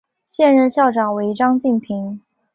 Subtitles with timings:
[0.25, 2.19] 现任校长为张晋平。